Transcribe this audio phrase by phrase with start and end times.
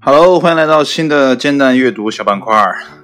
[0.00, 2.52] Hello，欢迎来到新的煎蛋阅读小板块。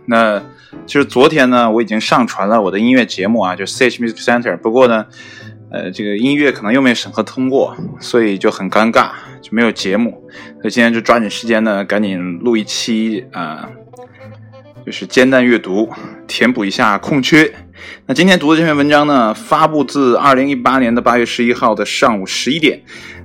[0.06, 0.42] 那
[0.84, 4.56] 其实昨天呢，我已经上传了我的音乐节目啊，就 Sage Music Center。
[4.56, 5.06] 不过呢，
[5.70, 9.10] 呃，这个音乐可能又没审核通过，所以就很尴尬，
[9.40, 10.26] 就没有节目。
[10.60, 13.68] 所以今天就抓紧时间呢，赶紧录一期啊，
[14.84, 15.88] 就是煎蛋阅读，
[16.26, 17.54] 填补一下空缺。
[18.06, 22.80] 那今天读的这篇文章呢，发布自二零一八年的八月十一号的上午十一点。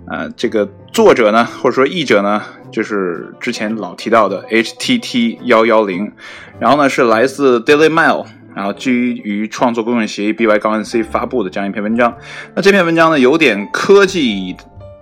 [0.08, 6.12] 呃，这个作者呢，或者说译者呢，就是之前老提到的 H T T 幺幺零，
[6.60, 8.26] 然后呢是来自 Daily Mail，
[8.56, 12.18] 然后基于创作公用协议 B Y 杠 N C 发布的这样一篇文章。
[12.56, 14.56] 那这篇文章呢，有点科技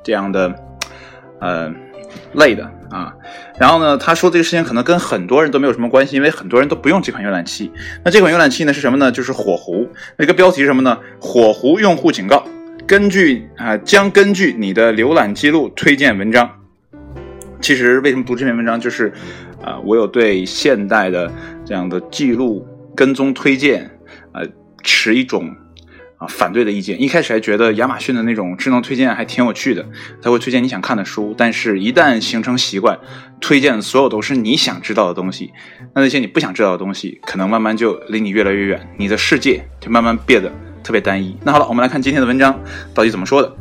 [0.04, 0.54] 这样的
[1.40, 1.74] 呃
[2.34, 3.14] 类的啊。
[3.58, 7.72] 然后呢，他说这个事情可能跟很多人都没有什么关系，因为很多人都不用这款浏览器。
[8.04, 9.12] 那这款浏览器呢是什么呢？
[9.12, 9.88] 就是火狐。
[10.18, 10.98] 那个标题是什么呢？
[11.20, 12.46] 火狐用户警告。
[12.88, 16.50] 根据啊，将根据你的浏览记录推荐文章。
[17.62, 19.12] 其实为什么读这篇文章，就是
[19.62, 21.32] 啊，我有对现代的
[21.66, 23.92] 这样的记录跟踪推荐，
[24.34, 24.48] 呃，
[24.82, 25.54] 持一种
[26.20, 27.02] 啊反对的意见。
[27.02, 29.84] 一开始还觉得亚马逊的那种智能推荐还挺有趣的，
[30.22, 31.34] 它会推荐你想看的书。
[31.36, 33.00] 但是，一旦形成习惯，
[33.42, 35.52] 推荐的所有都是你想知道的东西，
[35.96, 40.52] 那那些你不想知道的东西，可能慢慢就离你越来越远，你的世界就慢慢变得。
[40.82, 41.38] 特别单一。
[41.44, 42.58] 那好了，我们来看今天的文章
[42.96, 43.56] 到底怎么说的。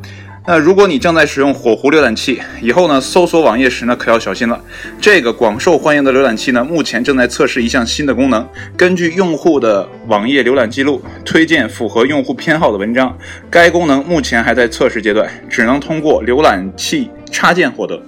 [0.50, 4.58] 那如果你正在使用火狐浏览器，以后呢搜索网页时呢可要小心了。
[4.98, 13.14] 这个广受欢迎的浏览器呢，目前正在测试一项新的功能，根据用户的网页浏览记录推荐符合用户偏好的文章。
[13.50, 18.00] 该功能目前还在测试阶段，只能通过浏览器插件获得。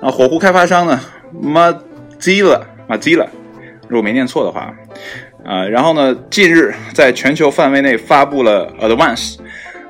[0.00, 1.00] 啊，火狐开发商呢
[1.42, 3.26] ，Mozilla，Mozilla，
[3.88, 4.72] 如果没念错的话。
[5.44, 6.16] 啊，然后呢？
[6.28, 9.36] 近日在全球范围内发布了 Advanced，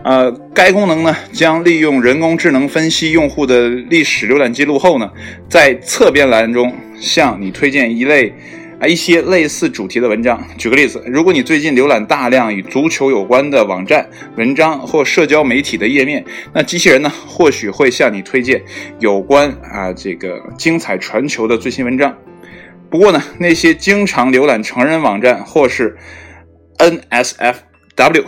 [0.07, 5.11] 呃，该功能呢将利用人工智能分析用户的历史浏览记录后呢，
[5.51, 8.33] 在侧边栏中向你推荐一类
[8.78, 10.41] 啊一些类似主题的文章。
[10.56, 16.25] 举个例子，如果你最近浏览大量与足球有关的网站、文章或社交媒体的页面，
[16.55, 18.62] 那机器人呢或许会向你推荐
[19.00, 22.17] 有关啊这个精彩传球的最新文章。
[22.88, 25.97] 不过呢，那些经常浏览成人网站或是
[26.78, 28.25] NSFW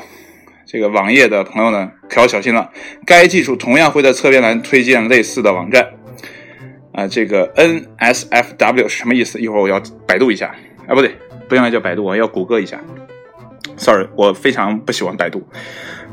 [0.70, 2.70] 这个网页的朋友呢，可要小心了。
[3.06, 5.88] 该技术同样会在侧边栏推荐类似的网站。
[6.92, 9.40] 啊，这个 NSFW 是什么意思？
[9.40, 10.54] 一会儿我要百度一下。
[10.86, 11.14] 啊，不对，
[11.48, 12.78] 不应该叫百度，我要谷歌一下。
[13.78, 15.48] Sorry，我非常不喜欢百度。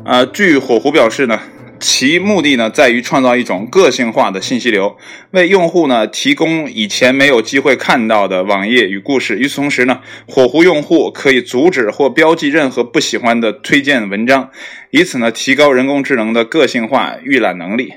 [0.06, 1.38] 啊，据火狐表示呢。
[1.80, 4.98] 其目的呢，在于创造一种个性化的信息流，
[5.32, 9.38] 为用户呢提供以前没有机会看到的网页与故事。
[9.38, 14.50] 与此同时呢，火狐用户可以阻止或标记任何不喜欢的推荐文章，
[14.92, 17.94] 以此呢提高人工智能的个性化预览能力。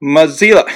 [0.00, 0.66] Mozilla。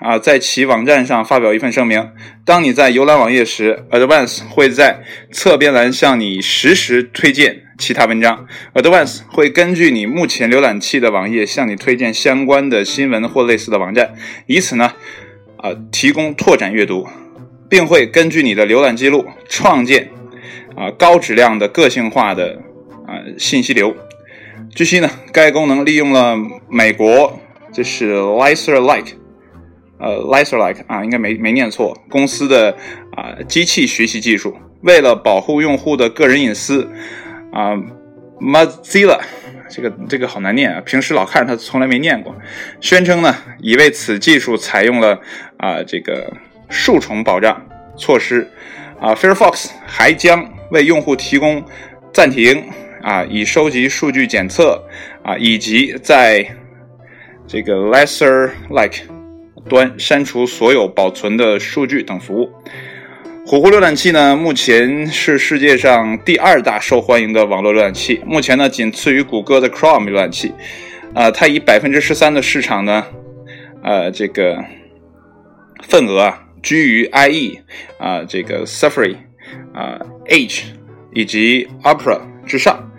[0.00, 2.10] 啊，在其网站上发表一份声明：
[2.44, 8.46] 当你在浏览网页时，Advance 会在侧边栏向你实时推荐其他文章。
[8.74, 14.14] Advance 会根据你目前浏览器的网页向你推荐相关的新闻或类似的网站，
[14.46, 14.92] 以此呢，
[15.56, 17.06] 啊，提供拓展阅读，
[17.70, 20.10] 并会根据你的浏览记录创建
[20.76, 22.60] 啊高质量的个性化的
[23.06, 23.96] 啊信息流。
[24.74, 26.36] 据悉呢，该功能利用了
[26.68, 27.40] 美国
[27.72, 29.14] 这是 l i s e r l i k e。
[30.00, 32.76] 呃 l i s e r l i k e 啊，应该没没念错，公司的
[33.16, 36.88] 啊机器学习技术，为了保护用户的个人隐私，
[37.52, 37.74] 啊
[38.40, 39.20] ，Mozilla
[39.68, 42.34] 这个这个好难念啊，平时老看着它从来没念过，
[42.80, 45.20] 宣称呢已为此技术采用了
[45.56, 46.32] 啊这个
[46.68, 47.60] 数重保障
[47.96, 48.48] 措施，
[49.00, 51.64] 啊，Firefox 还将为用户提供
[52.12, 52.64] 暂停
[53.02, 54.82] 啊，以收集数据检测
[55.22, 56.46] 啊，以及在
[57.46, 59.02] 这个 Lesser Like。
[59.68, 62.50] 端删除所有保存的数据等服务。
[63.50, 70.52] 火狐浏览器呢，目前是世界上第二大受欢迎的网络浏览器，目前呢仅次于谷歌的 Chrome 浏览器。
[71.14, 73.06] 啊，它以百分之十三的市场呢，
[73.82, 74.62] 呃，这个
[75.80, 77.58] 份额啊，居于 IE
[77.98, 79.16] 啊，这个 Safari
[79.72, 80.64] 啊，Edge
[81.14, 82.92] 以及 Opera 之上。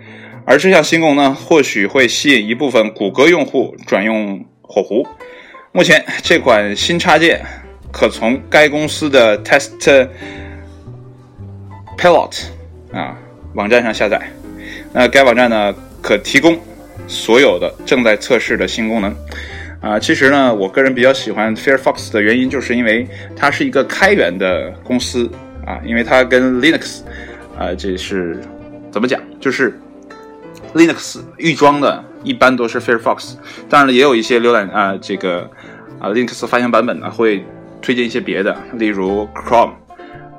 [0.46, 5.06] 而这项新功能或许会吸引一部分谷歌用户转用火狐。
[5.70, 7.40] 目前这款新插件
[7.92, 10.08] 可从该公司的 Test
[11.98, 12.44] Pilot
[12.92, 13.16] 啊
[13.54, 14.20] 网站上下载。
[14.92, 16.58] 那该网站呢可提供
[17.06, 19.14] 所有的正在测试的新功能。
[19.80, 25.26] 啊，其实呢，我个人比较喜欢 Firefox 的原因，就是因为它是一个开源的公司
[25.66, 27.00] 啊，因为它跟 Linux
[27.58, 28.38] 啊，这是
[28.92, 29.18] 怎么讲？
[29.40, 29.72] 就是
[30.74, 33.36] Linux 预装的一般都是 Firefox。
[33.70, 35.50] 当然了，也有一些浏览啊，这个
[35.98, 37.42] 啊 Linux 发行版本呢会
[37.80, 39.72] 推荐一些别的，例如 Chrome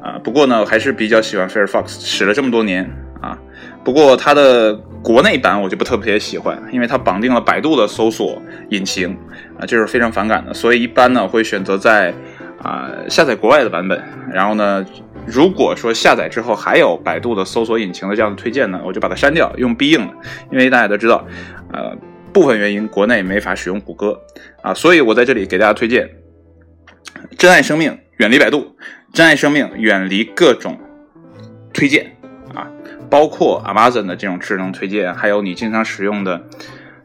[0.02, 0.20] 啊。
[0.24, 2.90] 不过呢，我还是比较喜欢 Firefox，使了这么多年
[3.22, 3.38] 啊。
[3.84, 9.18] 不过它的国内版我就不特别喜欢，因为它绑定了百度的搜索引擎
[9.60, 10.54] 啊，这是非常反感的。
[10.54, 12.14] 所以一般呢会选择在
[12.62, 14.02] 啊下载国外的版本，
[14.32, 14.86] 然后呢。
[15.28, 20.14] 如果说下载之后还有百度的搜索引擎的这样的推荐呢，我就把它删掉，用必应的，
[20.52, 21.24] 因为大家都知道，
[21.72, 21.96] 呃，
[22.34, 24.20] 部分原因国内没法使用谷歌
[24.64, 26.10] 啊，所以我在这里给大家推荐，
[27.38, 28.76] 珍爱生命，远离百度，
[29.14, 30.80] 珍爱生命，远离各种
[31.74, 32.18] 推荐
[32.54, 32.68] 啊，
[33.10, 36.48] 包括 Amazon 的这种智能推荐，还有你经常使用的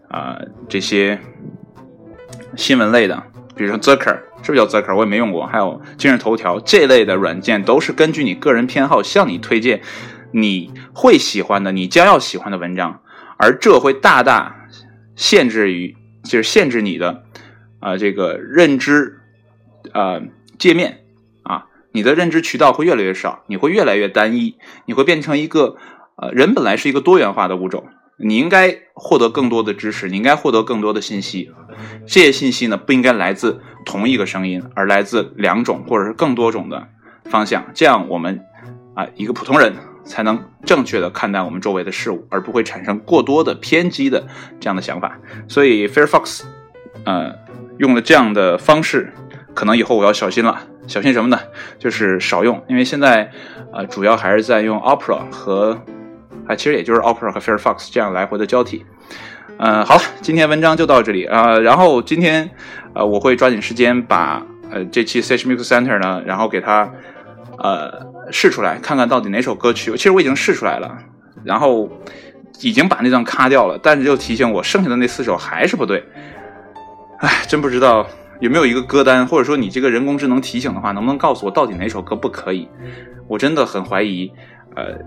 [0.09, 1.19] 啊这些
[2.57, 3.23] 新闻类的，
[3.55, 4.19] 比如说 Zucker。
[4.43, 4.95] 是不是叫 Zucker？
[4.95, 5.45] 我也没用过。
[5.45, 9.81] 还有今日头条这类的软件，都是根据你个人偏好向你推荐
[10.31, 13.01] 你会喜欢的、你将要喜欢的文章，
[13.39, 14.69] 而这会大大
[15.17, 17.25] 限制于，就是限制你的
[17.81, 19.19] 啊这个认知
[19.93, 20.23] 呃
[20.59, 21.05] 界面
[21.43, 24.57] 啊，你的认知渠道会越来越少，你会越来越单一，
[24.87, 25.77] 你会变成一个
[26.17, 27.85] 呃人本来是一个多元化的物种。
[28.19, 31.51] 你应该获得更多的知识，你应该获得更多的信息。
[32.07, 36.89] 这些信息呢，不应该来自同一个声音，而来自两种或者是更多种的
[37.27, 37.67] 方向。
[37.75, 38.41] 这样，我们
[38.95, 44.27] 啊，一个普通人才能正确的看待我们周围的事物，而不会产生过多的偏激的
[44.59, 45.21] 这样的想法。
[45.47, 46.45] 所以，Firefox，
[47.05, 47.35] 呃，
[47.77, 49.13] 用了这样的方式，
[49.57, 50.61] 可能以后我要小心了。
[50.87, 51.41] 小心什么呢？
[51.81, 53.29] 就是少用，因为现在
[53.73, 55.81] 呃，主要还是在用 Opera 和。
[56.47, 58.87] 啊，其实也就是 Opera 和 Firefox 这样来回的交替。
[59.59, 61.59] 嗯，好了，今天文章就到这里啊。
[61.59, 62.49] 然后今天，
[62.95, 66.89] 呃，我会抓紧时间把呃这期 Search Mix Center 呢，然后给它
[67.59, 67.91] 呃
[68.31, 69.91] 试出来，看看到底哪首歌曲。
[69.93, 70.97] 其实我已经试出来了，
[71.43, 71.91] 然后
[72.61, 76.05] 已经把那段卡掉了，但是又提醒我剩下的那四首还是不对。
[77.19, 78.07] 哎，真不知道
[78.41, 82.69] 有没有一个歌单，或者说你这个人工智能提醒的话，能不能告诉我到底哪首歌不可以？
[83.29, 84.31] 我真的很怀疑，
[84.75, 84.99] 呃。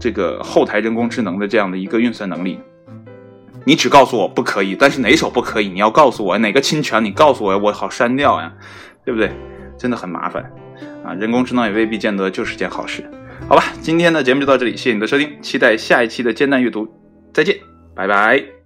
[0.00, 2.58] 这个后台人工智能的这样的一个运算能力，
[3.64, 5.68] 你只告诉我不可以，但是哪首不可以？
[5.68, 7.04] 你要告诉我哪个侵权？
[7.04, 8.52] 你告诉我，我好删掉呀，
[9.04, 9.30] 对不对？
[9.78, 10.42] 真的很麻烦
[11.04, 11.14] 啊！
[11.14, 13.08] 人工智能也未必见得就是件好事。
[13.48, 16.88] 好吧，今天的节目就到这里，谢谢你的收听，期待下一期的煎蛋阅读，
[17.32, 17.56] 再见，
[17.94, 18.61] 拜拜。